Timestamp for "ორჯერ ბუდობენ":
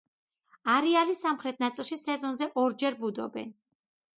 2.63-3.53